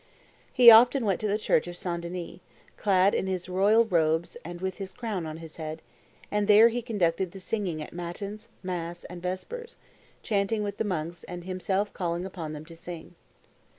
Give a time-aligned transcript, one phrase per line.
[0.51, 2.01] "He often went to the church of St.
[2.01, 2.39] Denis,
[2.75, 5.83] clad in his royal robes and with his crown on his head;
[6.31, 9.77] and he there conducted the singing at matins, mass, and vespers,
[10.23, 13.13] chanting with the monks and himself calling upon them to sing.